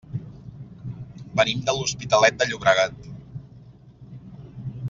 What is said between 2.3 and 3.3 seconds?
de Llobregat.